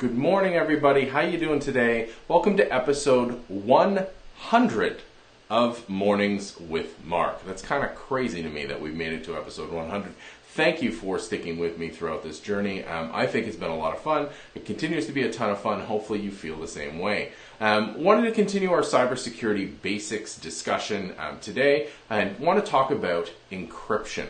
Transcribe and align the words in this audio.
Good 0.00 0.16
morning, 0.16 0.54
everybody. 0.54 1.10
How 1.10 1.20
you 1.20 1.36
doing 1.36 1.60
today? 1.60 2.08
Welcome 2.26 2.56
to 2.56 2.74
episode 2.74 3.32
100 3.48 5.02
of 5.50 5.86
Mornings 5.90 6.58
with 6.58 7.04
Mark. 7.04 7.44
That's 7.44 7.60
kind 7.60 7.84
of 7.84 7.94
crazy 7.94 8.42
to 8.42 8.48
me 8.48 8.64
that 8.64 8.80
we've 8.80 8.94
made 8.94 9.12
it 9.12 9.24
to 9.24 9.36
episode 9.36 9.70
100. 9.70 10.14
Thank 10.54 10.80
you 10.80 10.90
for 10.90 11.18
sticking 11.18 11.58
with 11.58 11.76
me 11.76 11.90
throughout 11.90 12.22
this 12.22 12.40
journey. 12.40 12.82
Um, 12.82 13.10
I 13.12 13.26
think 13.26 13.46
it's 13.46 13.58
been 13.58 13.70
a 13.70 13.76
lot 13.76 13.94
of 13.94 14.00
fun. 14.00 14.28
It 14.54 14.64
continues 14.64 15.04
to 15.04 15.12
be 15.12 15.24
a 15.24 15.30
ton 15.30 15.50
of 15.50 15.60
fun. 15.60 15.82
Hopefully, 15.82 16.20
you 16.20 16.30
feel 16.30 16.56
the 16.56 16.66
same 16.66 16.98
way. 16.98 17.32
Um, 17.60 18.02
wanted 18.02 18.22
to 18.22 18.32
continue 18.32 18.72
our 18.72 18.80
cybersecurity 18.80 19.82
basics 19.82 20.38
discussion 20.38 21.12
um, 21.18 21.40
today 21.40 21.88
and 22.08 22.38
want 22.38 22.64
to 22.64 22.70
talk 22.70 22.90
about 22.90 23.32
encryption. 23.52 24.28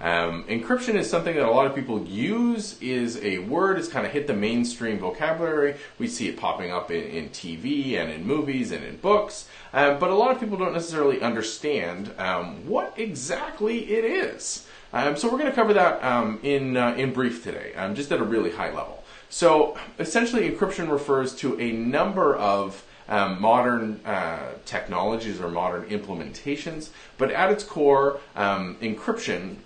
Um, 0.00 0.44
encryption 0.44 0.94
is 0.94 1.10
something 1.10 1.36
that 1.36 1.44
a 1.44 1.50
lot 1.50 1.66
of 1.66 1.74
people 1.74 2.02
use 2.06 2.80
is 2.80 3.18
a 3.22 3.38
word 3.38 3.78
it's 3.78 3.86
kind 3.86 4.06
of 4.06 4.12
hit 4.12 4.26
the 4.26 4.32
mainstream 4.32 4.98
vocabulary. 4.98 5.76
We 5.98 6.08
see 6.08 6.26
it 6.28 6.38
popping 6.38 6.70
up 6.70 6.90
in, 6.90 7.04
in 7.04 7.28
tv 7.28 7.96
and 7.96 8.10
in 8.10 8.26
movies 8.26 8.70
and 8.70 8.82
in 8.82 8.96
books. 8.96 9.46
Um, 9.74 9.98
but 9.98 10.08
a 10.08 10.14
lot 10.14 10.30
of 10.30 10.40
people 10.40 10.56
don't 10.56 10.72
necessarily 10.72 11.20
understand 11.20 12.12
um, 12.16 12.66
what 12.66 12.94
exactly 12.96 13.90
it 13.90 14.04
is. 14.04 14.66
Um, 14.94 15.16
so 15.16 15.28
we're 15.28 15.38
going 15.38 15.50
to 15.50 15.54
cover 15.54 15.74
that 15.74 16.02
um, 16.02 16.40
in, 16.42 16.78
uh, 16.78 16.94
in 16.94 17.12
brief 17.12 17.44
today 17.44 17.74
um, 17.74 17.94
just 17.94 18.10
at 18.10 18.20
a 18.20 18.24
really 18.24 18.52
high 18.52 18.72
level. 18.72 19.04
So 19.28 19.76
essentially 19.98 20.50
encryption 20.50 20.90
refers 20.90 21.34
to 21.36 21.60
a 21.60 21.72
number 21.72 22.34
of 22.34 22.84
um, 23.10 23.40
modern 23.40 24.00
uh, 24.06 24.52
technologies 24.64 25.40
or 25.40 25.50
modern 25.50 25.84
implementations, 25.90 26.88
but 27.18 27.30
at 27.32 27.50
its 27.50 27.64
core, 27.64 28.20
um, 28.34 28.76
encryption 28.80 29.56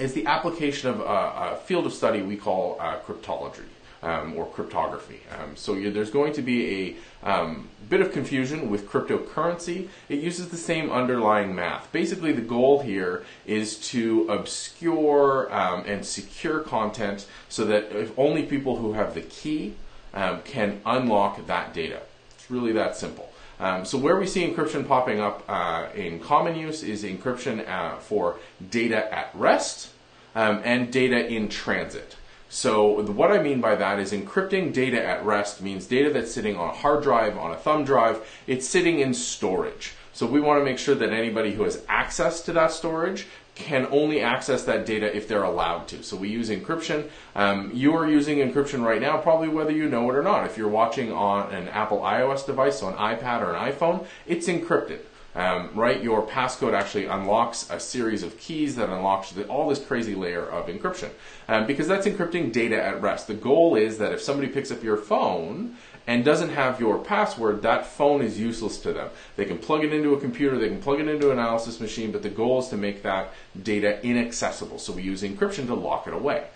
is 0.00 0.12
the 0.12 0.26
application 0.26 0.90
of 0.90 1.00
a, 1.00 1.02
a 1.02 1.60
field 1.64 1.86
of 1.86 1.92
study 1.92 2.22
we 2.22 2.36
call 2.36 2.76
uh, 2.80 2.98
cryptology. 3.00 3.64
Um, 4.00 4.36
or 4.36 4.46
cryptography. 4.46 5.22
Um, 5.36 5.56
so 5.56 5.74
you, 5.74 5.90
there's 5.90 6.12
going 6.12 6.32
to 6.34 6.40
be 6.40 6.96
a 7.24 7.28
um, 7.28 7.68
bit 7.88 8.00
of 8.00 8.12
confusion 8.12 8.70
with 8.70 8.88
cryptocurrency. 8.88 9.88
It 10.08 10.20
uses 10.20 10.50
the 10.50 10.56
same 10.56 10.88
underlying 10.92 11.52
math. 11.52 11.90
Basically, 11.90 12.30
the 12.30 12.40
goal 12.40 12.80
here 12.80 13.24
is 13.44 13.76
to 13.90 14.28
obscure 14.28 15.52
um, 15.52 15.82
and 15.84 16.06
secure 16.06 16.60
content 16.60 17.26
so 17.48 17.64
that 17.64 18.12
only 18.16 18.44
people 18.44 18.76
who 18.76 18.92
have 18.92 19.14
the 19.14 19.22
key 19.22 19.74
um, 20.14 20.42
can 20.42 20.80
unlock 20.86 21.44
that 21.48 21.74
data. 21.74 22.00
It's 22.36 22.48
really 22.48 22.70
that 22.74 22.96
simple. 22.96 23.32
Um, 23.60 23.84
so 23.84 23.98
where 23.98 24.16
we 24.16 24.26
see 24.26 24.48
encryption 24.48 24.86
popping 24.86 25.20
up 25.20 25.42
uh, 25.48 25.88
in 25.94 26.20
common 26.20 26.54
use 26.54 26.82
is 26.82 27.02
encryption 27.02 27.68
uh, 27.68 27.96
for 27.96 28.36
data 28.70 29.12
at 29.12 29.30
rest 29.34 29.90
um, 30.38 30.62
and 30.64 30.92
data 30.92 31.26
in 31.26 31.48
transit. 31.48 32.14
So 32.48 33.02
what 33.02 33.32
I 33.32 33.42
mean 33.42 33.60
by 33.60 33.74
that 33.74 33.98
is 33.98 34.12
encrypting 34.12 34.72
data 34.72 35.04
at 35.04 35.24
rest 35.24 35.60
means 35.60 35.86
data 35.86 36.10
that's 36.10 36.32
sitting 36.32 36.56
on 36.56 36.70
a 36.70 36.72
hard 36.72 37.02
drive, 37.02 37.36
on 37.36 37.50
a 37.50 37.56
thumb 37.56 37.84
drive, 37.84 38.24
it's 38.46 38.66
sitting 38.66 39.00
in 39.00 39.14
storage. 39.14 39.94
So 40.12 40.26
we 40.26 40.40
want 40.40 40.60
to 40.60 40.64
make 40.64 40.78
sure 40.78 40.94
that 40.94 41.10
anybody 41.10 41.52
who 41.54 41.64
has 41.64 41.84
access 41.88 42.40
to 42.42 42.52
that 42.52 42.70
storage 42.70 43.26
can 43.56 43.88
only 43.90 44.20
access 44.20 44.62
that 44.62 44.86
data 44.86 45.14
if 45.14 45.26
they're 45.26 45.42
allowed 45.42 45.88
to. 45.88 46.04
So 46.04 46.16
we 46.16 46.28
use 46.28 46.50
encryption. 46.50 47.10
Um, 47.34 47.72
you 47.74 47.96
are 47.96 48.06
using 48.06 48.38
encryption 48.38 48.84
right 48.84 49.00
now, 49.00 49.18
probably 49.18 49.48
whether 49.48 49.72
you 49.72 49.88
know 49.88 50.08
it 50.08 50.14
or 50.14 50.22
not. 50.22 50.46
If 50.46 50.56
you're 50.56 50.68
watching 50.68 51.10
on 51.12 51.52
an 51.52 51.66
Apple 51.68 51.98
iOS 51.98 52.46
device, 52.46 52.78
so 52.78 52.88
an 52.88 52.94
iPad 52.94 53.42
or 53.42 53.54
an 53.54 53.72
iPhone, 53.72 54.06
it's 54.24 54.46
encrypted. 54.46 55.00
Um, 55.38 55.70
right, 55.72 56.02
your 56.02 56.26
passcode 56.26 56.74
actually 56.74 57.04
unlocks 57.04 57.70
a 57.70 57.78
series 57.78 58.24
of 58.24 58.36
keys 58.38 58.74
that 58.74 58.88
unlocks 58.88 59.30
the, 59.30 59.46
all 59.46 59.68
this 59.68 59.78
crazy 59.78 60.16
layer 60.16 60.44
of 60.44 60.66
encryption 60.66 61.10
um, 61.46 61.64
because 61.64 61.86
that's 61.86 62.08
encrypting 62.08 62.50
data 62.50 62.82
at 62.82 63.00
rest. 63.00 63.28
The 63.28 63.34
goal 63.34 63.76
is 63.76 63.98
that 63.98 64.10
if 64.10 64.20
somebody 64.20 64.48
picks 64.48 64.72
up 64.72 64.82
your 64.82 64.96
phone 64.96 65.76
and 66.08 66.24
doesn't 66.24 66.48
have 66.48 66.80
your 66.80 66.98
password, 66.98 67.62
that 67.62 67.86
phone 67.86 68.20
is 68.20 68.40
useless 68.40 68.78
to 68.78 68.92
them. 68.92 69.10
They 69.36 69.44
can 69.44 69.58
plug 69.58 69.84
it 69.84 69.92
into 69.92 70.12
a 70.12 70.20
computer, 70.20 70.58
they 70.58 70.70
can 70.70 70.82
plug 70.82 70.98
it 70.98 71.06
into 71.06 71.30
an 71.30 71.38
analysis 71.38 71.78
machine, 71.78 72.10
but 72.10 72.24
the 72.24 72.30
goal 72.30 72.58
is 72.58 72.66
to 72.70 72.76
make 72.76 73.04
that 73.04 73.32
data 73.62 74.04
inaccessible. 74.04 74.80
So 74.80 74.92
we 74.92 75.02
use 75.02 75.22
encryption 75.22 75.68
to 75.68 75.74
lock 75.74 76.08
it 76.08 76.14
away. 76.14 76.48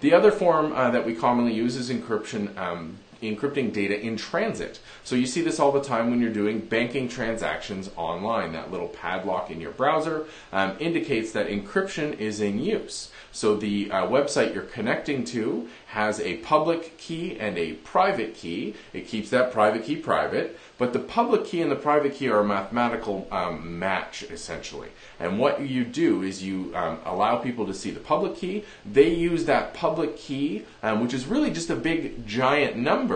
The 0.00 0.12
other 0.12 0.32
form 0.32 0.72
uh, 0.72 0.90
that 0.90 1.06
we 1.06 1.14
commonly 1.14 1.54
use 1.54 1.76
is 1.76 1.88
encryption 1.88 2.56
um, 2.58 2.98
encrypting 3.24 3.72
data 3.72 4.00
in 4.00 4.16
transit. 4.16 4.80
So 5.02 5.16
you 5.16 5.26
see 5.26 5.42
this 5.42 5.60
all 5.60 5.72
the 5.72 5.82
time 5.82 6.10
when 6.10 6.20
you're 6.20 6.32
doing 6.32 6.60
banking 6.60 7.08
transactions 7.08 7.90
online. 7.96 8.52
That 8.52 8.70
little 8.70 8.88
padlock 8.88 9.50
in 9.50 9.60
your 9.60 9.72
browser 9.72 10.26
um, 10.52 10.76
indicates 10.80 11.32
that 11.32 11.48
encryption 11.48 12.18
is 12.18 12.40
in 12.40 12.58
use. 12.58 13.10
So 13.32 13.56
the 13.56 13.90
uh, 13.90 14.06
website 14.06 14.54
you're 14.54 14.62
connecting 14.62 15.24
to 15.24 15.68
has 15.86 16.20
a 16.20 16.38
public 16.38 16.96
key 16.98 17.36
and 17.38 17.58
a 17.58 17.72
private 17.74 18.34
key. 18.34 18.74
It 18.92 19.08
keeps 19.08 19.30
that 19.30 19.52
private 19.52 19.84
key 19.84 19.96
private, 19.96 20.58
but 20.78 20.92
the 20.92 20.98
public 21.00 21.44
key 21.44 21.60
and 21.60 21.70
the 21.70 21.76
private 21.76 22.14
key 22.14 22.28
are 22.28 22.40
a 22.40 22.44
mathematical 22.44 23.26
um, 23.30 23.78
match 23.78 24.22
essentially. 24.24 24.90
And 25.18 25.38
what 25.38 25.62
you 25.62 25.84
do 25.84 26.22
is 26.22 26.42
you 26.42 26.72
um, 26.74 26.98
allow 27.04 27.36
people 27.36 27.66
to 27.66 27.74
see 27.74 27.90
the 27.90 28.00
public 28.00 28.36
key. 28.36 28.64
They 28.84 29.08
use 29.08 29.44
that 29.46 29.74
public 29.74 30.16
key, 30.16 30.64
um, 30.82 31.00
which 31.02 31.14
is 31.14 31.26
really 31.26 31.50
just 31.50 31.70
a 31.70 31.76
big 31.76 32.26
giant 32.26 32.76
number. 32.76 33.13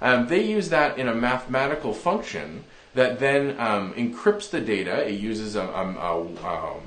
Um, 0.00 0.28
they 0.28 0.44
use 0.44 0.68
that 0.70 0.98
in 0.98 1.08
a 1.08 1.14
mathematical 1.14 1.92
function 1.92 2.64
that 2.94 3.18
then 3.18 3.58
um, 3.60 3.92
encrypts 3.94 4.50
the 4.50 4.60
data. 4.60 5.08
It 5.08 5.20
uses 5.20 5.56
a, 5.56 5.62
a, 5.62 6.24
a 6.44 6.80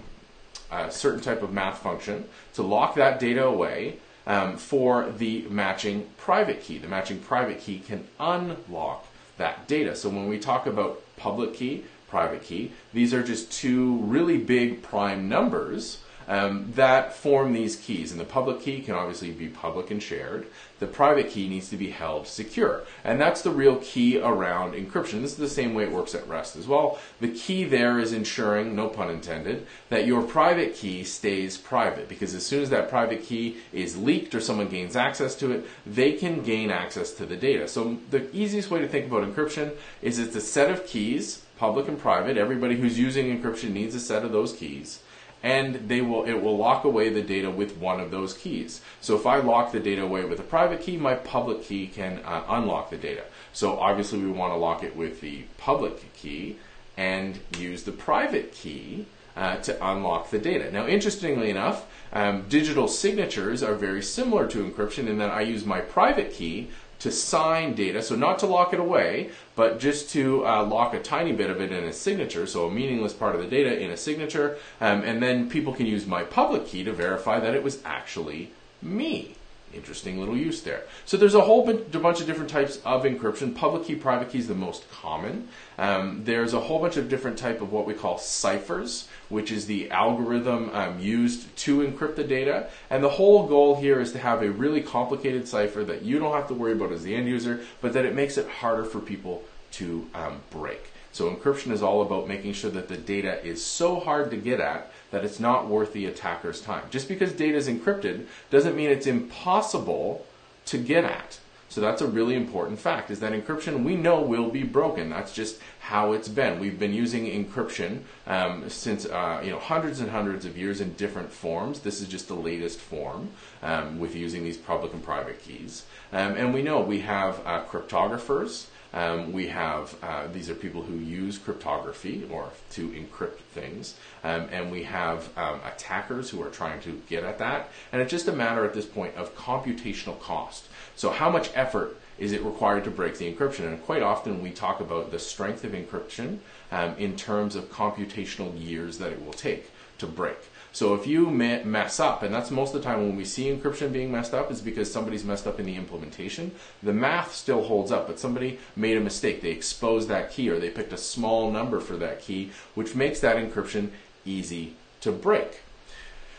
a 0.72 0.90
certain 0.90 1.20
type 1.20 1.44
of 1.44 1.52
math 1.52 1.80
function 1.80 2.26
to 2.54 2.64
lock 2.64 2.96
that 2.96 3.20
data 3.20 3.44
away 3.44 3.98
um, 4.26 4.58
for 4.58 5.12
the 5.12 5.42
matching 5.50 6.08
private 6.18 6.62
key. 6.64 6.78
The 6.78 6.88
matching 6.88 7.20
private 7.20 7.60
key 7.60 7.80
can 7.80 8.08
unlock 8.20 9.06
that 9.38 9.68
data. 9.68 9.96
So 9.96 10.10
when 10.10 10.30
we 10.30 10.40
talk 10.40 10.66
about 10.66 11.02
public 11.18 11.54
key, 11.54 11.84
private 12.08 12.44
key, 12.44 12.72
these 12.94 13.14
are 13.14 13.24
just 13.24 13.52
two 13.52 13.98
really 13.98 14.38
big 14.38 14.82
prime 14.82 15.28
numbers 15.28 16.00
um, 16.32 16.72
that 16.76 17.14
form 17.14 17.52
these 17.52 17.76
keys. 17.76 18.12
And 18.12 18.20
the 18.20 18.26
public 18.26 18.62
key 18.62 18.82
can 18.82 18.96
obviously 18.96 19.32
be 19.32 19.50
public 19.50 19.92
and 19.92 20.02
shared. 20.02 20.48
The 20.80 20.88
private 20.88 21.30
key 21.30 21.50
needs 21.50 21.68
to 21.70 21.76
be 21.76 21.90
held 21.90 22.26
secure. 22.26 22.84
And 23.04 23.20
that's 23.20 23.42
the 23.42 23.52
real 23.52 23.76
key 23.84 24.18
around 24.18 24.74
encryption. 24.74 25.22
This 25.22 25.34
is 25.34 25.36
the 25.36 25.50
same 25.50 25.74
way 25.74 25.84
it 25.84 25.92
works 25.92 26.16
at 26.16 26.26
rest 26.30 26.56
as 26.56 26.70
well. 26.70 27.00
The 27.20 27.28
key 27.28 27.66
there 27.66 28.00
is 28.00 28.14
ensuring, 28.14 28.78
no 28.78 28.88
pun 28.88 29.10
intended, 29.10 29.68
that 29.90 30.08
your 30.08 30.22
private 30.22 30.74
key 30.74 31.04
stays 31.04 31.58
private. 31.58 32.08
Because 32.08 32.34
as 32.34 32.46
soon 32.46 32.64
as 32.64 32.70
that 32.70 32.90
private 32.90 33.24
key 33.24 33.58
is 33.74 33.98
leaked 33.98 34.34
or 34.34 34.40
someone 34.40 34.70
gains 34.70 34.96
access 34.96 35.36
to 35.36 35.52
it, 35.52 35.66
they 35.86 36.14
can 36.14 36.44
gain 36.44 36.72
access 36.72 37.12
to 37.16 37.26
the 37.26 37.36
data. 37.36 37.68
So 37.68 37.98
the 38.10 38.34
easiest 38.34 38.72
way 38.72 38.80
to 38.80 38.88
think 38.88 39.06
about 39.08 39.28
encryption 39.28 39.74
is 40.02 40.18
it's 40.18 40.38
a 40.38 40.42
set 40.42 40.72
of 40.72 40.88
keys, 40.88 41.44
public 41.58 41.90
and 41.90 42.00
private. 42.00 42.38
Everybody 42.38 42.78
who's 42.78 42.98
using 42.98 43.38
encryption 43.38 43.74
needs 43.74 43.96
a 43.96 44.00
set 44.00 44.24
of 44.24 44.32
those 44.32 44.54
keys 44.54 45.02
and 45.44 45.76
they 45.90 46.02
will 46.02 46.26
it 46.26 46.42
will 46.42 46.58
lock 46.58 46.84
away 46.84 47.10
the 47.10 47.22
data 47.22 47.50
with 47.50 47.78
one 47.78 48.00
of 48.00 48.12
those 48.12 48.34
keys. 48.34 48.82
So 49.00 49.16
if 49.16 49.26
I 49.26 49.38
lock 49.38 49.72
the 49.72 49.80
data 49.80 50.04
away 50.04 50.24
with 50.26 50.40
a 50.40 50.44
private 50.44 50.82
key, 50.82 50.98
my 50.98 51.16
public 51.16 51.64
key 51.64 51.88
can 51.88 52.20
uh, 52.26 52.44
unlock 52.48 52.90
the 52.90 52.98
data. 52.98 53.24
So 53.54 53.80
obviously 53.80 54.20
we 54.20 54.32
want 54.32 54.54
to 54.54 54.58
lock 54.58 54.84
it 54.84 54.96
with 54.96 55.22
the 55.22 55.44
public 55.58 56.14
key 56.14 56.58
and 56.98 57.40
use 57.58 57.84
the 57.84 57.92
private 57.92 58.54
key 58.54 59.06
uh, 59.36 59.56
to 59.58 59.86
unlock 59.86 60.30
the 60.30 60.40
data. 60.40 60.72
Now, 60.72 60.88
interestingly 60.88 61.50
enough, 61.50 61.86
um, 62.14 62.46
digital 62.50 62.88
signatures 62.88 63.64
are 63.64 63.76
very 63.76 64.04
similar 64.04 64.46
to 64.48 64.64
encryption 64.64 65.08
in 65.08 65.18
that 65.20 65.32
I 65.32 65.42
use 65.42 65.66
my 65.66 65.80
private 65.80 66.34
key 66.34 66.70
to 67.02 67.12
sign 67.12 67.74
data, 67.74 68.02
so 68.02 68.16
not 68.16 68.38
to 68.40 68.46
lock 68.46 68.74
it 68.74 68.80
away, 68.80 69.32
but 69.56 69.80
just 69.80 70.10
to 70.12 70.46
uh, 70.46 70.64
lock 70.64 70.94
a 70.94 71.02
tiny 71.02 71.32
bit 71.32 71.50
of 71.50 71.60
it 71.60 71.72
in 71.72 71.84
a 71.84 71.94
signature, 71.94 72.46
so 72.46 72.68
a 72.68 72.72
meaningless 72.72 73.14
part 73.14 73.36
of 73.36 73.42
the 73.42 73.48
data 73.48 73.80
in 73.80 73.90
a 73.90 73.98
signature, 73.98 74.58
um, 74.80 75.02
and 75.02 75.22
then 75.22 75.50
people 75.50 75.74
can 75.74 75.88
use 75.88 76.06
my 76.06 76.24
public 76.24 76.68
key 76.68 76.84
to 76.84 76.94
verify 76.94 77.40
that 77.40 77.56
it 77.56 77.64
was 77.64 77.82
actually 77.84 78.52
me. 78.82 79.36
Interesting 79.74 80.20
little 80.20 80.38
use 80.38 80.62
there. 80.62 80.84
So 81.06 81.18
there's 81.18 81.36
a 81.36 81.42
whole 81.42 81.66
bunch 81.66 82.22
of 82.22 82.28
different 82.28 82.50
types 82.50 82.80
of 82.84 83.04
encryption. 83.04 83.56
Public 83.56 83.86
key, 83.86 83.96
private 83.96 84.30
key 84.30 84.40
is 84.40 84.48
the 84.48 84.56
most 84.56 84.90
common. 84.92 85.48
Um, 85.78 86.24
there's 86.24 86.54
a 86.54 86.60
whole 86.60 86.80
bunch 86.80 86.98
of 86.98 87.10
different 87.10 87.38
type 87.38 87.62
of 87.62 87.72
what 87.72 87.86
we 87.86 87.94
call 87.94 88.18
ciphers, 88.18 89.08
which 89.30 89.52
is 89.52 89.66
the 89.68 89.90
algorithm 89.92 90.70
um, 90.74 91.00
used 91.00 91.56
to 91.58 91.80
encrypt 91.80 92.16
the 92.16 92.24
data. 92.24 92.70
And 92.90 93.04
the 93.04 93.10
whole 93.10 93.48
goal 93.48 93.76
here 93.76 94.00
is 94.00 94.12
to 94.12 94.20
have 94.20 94.42
a 94.42 94.52
really 94.52 94.82
complicated 94.82 95.48
cipher 95.48 95.84
that 95.86 96.02
you 96.02 96.20
don't 96.20 96.34
have 96.34 96.48
to 96.50 96.54
worry 96.54 96.74
about 96.74 96.92
as 96.92 97.04
the 97.04 97.16
end 97.16 97.28
user, 97.28 97.62
but 97.80 97.94
that 97.94 98.06
it 98.06 98.14
makes 98.14 98.38
it 98.38 98.48
harder 98.48 98.84
for 98.84 99.00
people 99.00 99.44
to 99.72 100.08
um, 100.14 100.42
break. 100.50 100.91
So 101.12 101.30
encryption 101.30 101.72
is 101.72 101.84
all 101.84 102.02
about 102.02 102.28
making 102.28 102.54
sure 102.54 102.72
that 102.72 102.88
the 102.88 102.98
data 102.98 103.44
is 103.46 103.64
so 103.64 104.00
hard 104.00 104.32
to 104.32 104.38
get 104.38 104.60
at 104.60 104.92
that 105.12 105.26
it's 105.26 105.40
not 105.40 105.68
worth 105.68 105.94
the 105.94 106.06
attacker's 106.06 106.62
time. 106.62 106.84
Just 106.90 107.08
because 107.08 107.34
data 107.34 107.58
is 107.58 107.68
encrypted 107.68 108.26
doesn't 108.50 108.76
mean 108.76 108.90
it's 108.90 109.08
impossible 109.08 110.26
to 110.66 110.78
get 110.78 111.04
at. 111.04 111.40
So 111.72 111.80
that's 111.80 112.02
a 112.02 112.08
really 112.08 112.36
important 112.36 112.80
fact 112.80 113.12
is 113.12 113.22
that 113.22 113.32
encryption 113.32 113.86
we 113.86 113.96
know 113.96 114.20
will 114.20 114.50
be 114.50 114.64
broken. 114.64 115.10
That's 115.10 115.34
just 115.34 115.58
how 115.80 116.12
it's 116.12 116.28
been. 116.28 116.60
We've 116.60 116.78
been 116.78 116.94
using 116.94 117.26
encryption 117.26 118.02
um, 118.28 118.70
since 118.70 119.06
uh, 119.06 119.42
you 119.42 119.52
know 119.52 119.60
hundreds 119.60 120.02
and 120.02 120.12
hundreds 120.12 120.44
of 120.44 120.58
years 120.58 120.82
in 120.82 120.94
different 120.96 121.32
forms. 121.32 121.80
This 121.80 122.02
is 122.02 122.10
just 122.10 122.28
the 122.28 122.34
latest 122.34 122.78
form 122.78 123.30
um, 123.64 124.00
with 124.00 124.16
using 124.16 124.44
these 124.44 124.58
public 124.58 124.92
and 124.92 125.02
private 125.02 125.42
keys. 125.42 125.86
Um, 126.12 126.34
and 126.34 126.54
we 126.54 126.62
know 126.62 126.82
we 126.82 127.00
have 127.00 127.40
uh, 127.46 127.64
cryptographers. 127.64 128.68
Um, 128.94 129.32
we 129.32 129.48
have 129.48 129.96
uh, 130.04 130.28
these 130.28 130.50
are 130.50 130.56
people 130.56 130.82
who 130.82 130.96
use 130.96 131.38
cryptography 131.38 132.28
or 132.30 132.50
to 132.72 132.90
encrypt 132.90 133.40
things, 133.54 133.96
um, 134.24 134.48
and 134.52 134.72
we 134.72 134.84
have 134.84 135.30
um, 135.38 135.62
attackers 135.66 136.30
who 136.30 136.42
are 136.44 136.50
trying 136.50 136.82
to 136.82 137.02
get 137.10 137.24
at 137.24 137.40
that. 137.40 137.70
And 137.92 138.02
it's 138.02 138.12
just 138.12 138.28
a 138.28 138.34
matter 138.34 138.66
at 138.66 138.74
this 138.74 138.86
point 138.86 139.16
of 139.16 139.36
computational 139.36 140.20
cost. 140.20 140.68
So, 140.96 141.10
how 141.10 141.30
much 141.30 141.50
effort 141.56 141.98
is 142.20 142.34
it 142.34 142.44
required 142.44 142.84
to 142.84 142.92
break 142.92 143.18
the 143.18 143.34
encryption? 143.34 143.66
And 143.68 143.82
quite 143.84 144.04
often 144.04 144.42
we 144.42 144.52
talk 144.52 144.80
about 144.80 145.12
the 145.12 145.20
strength 145.20 145.64
of 145.64 145.72
encryption 145.72 146.40
um, 146.72 146.96
in 146.98 147.16
terms 147.16 147.56
of 147.56 147.72
computational 147.72 148.54
years 148.62 148.98
that 148.98 149.12
it 149.12 149.26
will 149.26 149.34
take 149.34 149.72
to 150.00 150.06
break. 150.08 150.38
So 150.74 150.94
if 150.94 151.06
you 151.06 151.30
mess 151.30 152.00
up, 152.00 152.24
and 152.24 152.34
that's 152.34 152.50
most 152.50 152.74
of 152.74 152.82
the 152.82 152.88
time 152.88 153.00
when 153.00 153.18
we 153.18 153.26
see 153.26 153.54
encryption 153.54 153.92
being 153.92 154.12
messed 154.12 154.34
up, 154.34 154.50
is 154.50 154.62
because 154.62 154.92
somebody's 154.92 155.26
messed 155.26 155.46
up 155.46 155.60
in 155.60 155.66
the 155.66 155.76
implementation. 155.76 156.52
The 156.82 156.94
math 156.94 157.36
still 157.36 157.64
holds 157.64 157.92
up, 157.92 158.08
but 158.08 158.20
somebody 158.20 158.58
made 158.76 158.96
a 158.96 159.02
mistake. 159.02 159.42
They 159.42 159.52
exposed 159.52 160.08
that 160.08 160.32
key, 160.32 160.50
or 160.50 160.60
they 160.60 160.70
picked 160.70 160.94
a 160.94 160.98
small 160.98 161.52
number 161.52 161.82
for 161.82 161.98
that 161.98 162.22
key, 162.22 162.52
which 162.74 162.96
makes 162.96 163.20
that 163.20 163.36
encryption 163.36 163.90
easy 164.24 164.76
to 165.02 165.12
break. 165.12 165.60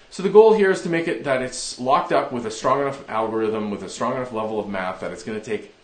So 0.08 0.22
the 0.22 0.28
goal 0.30 0.54
here 0.54 0.70
is 0.70 0.82
to 0.82 0.88
make 0.88 1.08
it 1.08 1.24
that 1.24 1.42
it's 1.42 1.78
locked 1.78 2.12
up 2.12 2.32
with 2.32 2.46
a 2.46 2.50
strong 2.50 2.80
enough 2.80 3.08
algorithm, 3.10 3.70
with 3.70 3.82
a 3.82 3.88
strong 3.88 4.16
enough 4.16 4.32
level 4.32 4.58
of 4.58 4.68
math 4.68 5.00
that 5.00 5.10
it's 5.10 5.22
going 5.22 5.40
to 5.40 5.44
take 5.44 5.74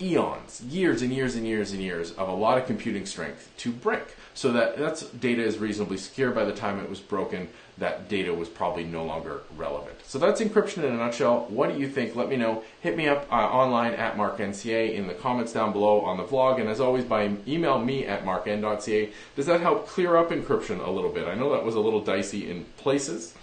eons, 0.00 0.62
years 0.62 1.02
and 1.02 1.12
years 1.12 1.34
and 1.34 1.46
years 1.46 1.72
and 1.72 1.82
years 1.82 2.12
of 2.12 2.28
a 2.28 2.32
lot 2.32 2.58
of 2.58 2.66
computing 2.66 3.06
strength 3.06 3.50
to 3.58 3.70
break. 3.72 4.14
So 4.34 4.52
that 4.52 4.78
that's 4.78 5.02
data 5.02 5.42
is 5.42 5.58
reasonably 5.58 5.96
secure. 5.96 6.30
By 6.30 6.44
the 6.44 6.52
time 6.52 6.78
it 6.78 6.88
was 6.88 7.00
broken, 7.00 7.48
that 7.78 8.08
data 8.08 8.32
was 8.32 8.48
probably 8.48 8.84
no 8.84 9.04
longer 9.04 9.42
relevant. 9.56 9.98
So 10.04 10.18
that's 10.18 10.40
encryption 10.40 10.84
in 10.84 10.94
a 10.94 10.96
nutshell. 10.96 11.46
What 11.48 11.72
do 11.72 11.80
you 11.80 11.88
think? 11.88 12.14
Let 12.14 12.28
me 12.28 12.36
know. 12.36 12.62
Hit 12.80 12.96
me 12.96 13.08
up 13.08 13.26
uh, 13.32 13.34
online 13.34 13.94
at 13.94 14.16
marknca 14.16 14.94
in 14.94 15.08
the 15.08 15.14
comments 15.14 15.52
down 15.52 15.72
below 15.72 16.00
on 16.02 16.16
the 16.16 16.24
vlog, 16.24 16.60
and 16.60 16.68
as 16.68 16.78
always, 16.80 17.04
by 17.04 17.32
email 17.48 17.78
me 17.80 18.06
at 18.06 18.24
markn.ca. 18.24 19.10
Does 19.34 19.46
that 19.46 19.60
help 19.60 19.88
clear 19.88 20.16
up 20.16 20.30
encryption 20.30 20.86
a 20.86 20.90
little 20.90 21.10
bit? 21.10 21.26
I 21.26 21.34
know 21.34 21.52
that 21.52 21.64
was 21.64 21.74
a 21.74 21.80
little 21.80 22.00
dicey 22.00 22.48
in 22.48 22.64
places 22.76 23.34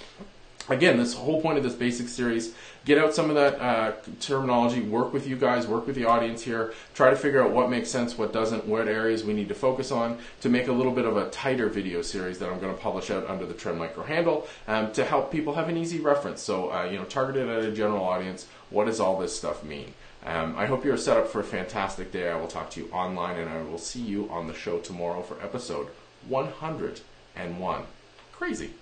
again, 0.70 0.98
this 0.98 1.14
whole 1.14 1.42
point 1.42 1.58
of 1.58 1.64
this 1.64 1.74
basic 1.74 2.08
series, 2.08 2.54
get 2.86 2.98
out 2.98 3.14
some 3.14 3.30
of 3.30 3.36
that 3.36 3.60
uh, 3.62 3.94
terminology, 4.20 4.82
work 4.82 5.14
with 5.14 5.28
you 5.28 5.36
guys, 5.36 5.68
work 5.68 5.86
with 5.88 5.96
the 5.96 6.06
audience 6.06 6.42
here, 6.42 6.74
try 6.94 7.10
to 7.10 7.16
figure 7.16 7.44
out 7.44 7.52
what 7.52 7.70
makes 7.70 7.90
sense, 7.90 8.18
what 8.18 8.34
doesn't, 8.34 8.66
what 8.66 8.88
areas 8.88 9.24
we 9.24 9.34
need 9.34 9.48
to 9.50 9.56
focus 9.56 9.92
on 9.92 10.18
to 10.42 10.50
make 10.50 10.68
a 10.68 10.72
little 10.72 10.92
bit 10.92 11.06
of 11.06 11.18
a 11.18 11.30
tighter 11.30 11.70
video 11.70 12.02
series 12.02 12.40
that 12.40 12.50
I'm 12.50 12.60
going 12.60 12.74
to 12.74 12.82
publish 12.82 13.12
out 13.12 13.30
under 13.30 13.46
the 13.46 13.54
Trend 13.54 13.80
Micro 13.80 14.04
handle 14.04 14.48
um, 14.68 14.92
to 14.94 15.06
help 15.06 15.32
people 15.32 15.54
have 15.56 15.70
an 15.70 15.78
easy 15.78 16.00
reference. 16.00 16.42
So, 16.42 16.72
uh, 16.72 16.84
you 16.86 16.98
know, 16.98 17.06
targeted 17.06 17.50
at 17.50 17.64
a 17.64 17.72
general 17.72 18.04
audience, 18.04 18.48
what 18.70 18.86
does 18.86 19.00
all 19.00 19.20
this 19.20 19.36
stuff 19.36 19.64
mean? 19.64 19.94
Um, 20.26 20.56
I 20.58 20.66
hope 20.66 20.84
you're 20.84 20.98
set 20.98 21.18
up 21.18 21.28
for 21.28 21.40
a 21.40 21.44
fantastic 21.44 22.12
day. 22.12 22.30
I 22.30 22.36
will 22.36 22.48
talk 22.48 22.72
to 22.72 22.82
you 22.82 22.90
online 22.92 23.38
and 23.38 23.50
I 23.50 23.62
will 23.62 23.78
see 23.78 24.02
you 24.02 24.28
on 24.32 24.48
the 24.48 24.56
show 24.56 24.80
tomorrow 24.80 25.22
for 25.22 25.40
episode 25.44 25.90
101. 26.28 27.84
Crazy. 28.32 28.76